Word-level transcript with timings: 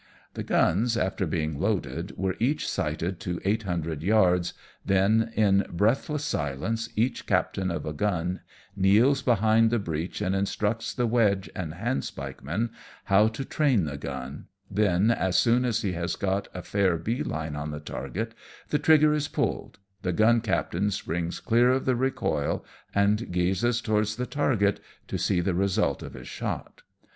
17 0.33 0.33
The 0.33 0.53
gunsj 0.89 0.97
after 1.05 1.27
being 1.27 1.59
loaded^ 1.59 2.17
were 2.17 2.35
each 2.39 2.67
sighted 2.67 3.19
to 3.19 3.39
eight 3.45 3.61
hundred 3.61 4.01
yards, 4.01 4.55
then 4.83 5.31
in 5.35 5.63
breathless 5.69 6.23
silence, 6.25 6.89
each 6.95 7.27
captain 7.27 7.69
of 7.69 7.85
a 7.85 7.93
gun 7.93 8.39
kneels 8.75 9.21
behind 9.21 9.69
the 9.69 9.77
breech 9.77 10.19
and 10.19 10.33
instructs 10.33 10.91
the 10.91 11.05
wedge 11.05 11.51
and 11.55 11.73
handspike 11.75 12.43
men 12.43 12.71
how 13.03 13.27
to 13.27 13.45
train 13.45 13.85
the 13.85 13.95
gun^ 13.95 14.45
then, 14.71 15.11
as 15.11 15.37
soon 15.37 15.63
as 15.65 15.83
he 15.83 15.91
has 15.91 16.15
got 16.15 16.47
a 16.51 16.63
fair 16.63 16.97
bee 16.97 17.21
line 17.21 17.55
on 17.55 17.69
the 17.69 17.79
target, 17.79 18.33
the 18.69 18.79
trigger 18.79 19.13
is 19.13 19.27
pulled, 19.27 19.77
the 20.01 20.11
gun 20.11 20.41
captain 20.41 20.89
springs 20.89 21.39
clear 21.39 21.69
of 21.69 21.85
the 21.85 21.95
recoil, 21.95 22.65
and 22.95 23.31
gazes 23.31 23.79
towards 23.79 24.15
the 24.15 24.25
target 24.25 24.79
to 25.07 25.19
see 25.19 25.41
the 25.41 25.53
result 25.53 26.01
of 26.01 26.15
his 26.15 26.27
shot. 26.27 26.81